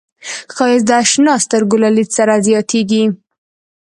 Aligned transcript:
ښایست 0.55 0.85
د 0.87 0.91
اشنا 1.03 1.33
سترګو 1.45 1.75
له 1.83 1.89
لید 1.95 2.09
سره 2.17 2.33
زیاتېږي 2.47 3.03